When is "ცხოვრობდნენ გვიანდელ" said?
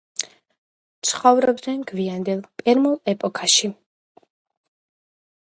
1.09-2.43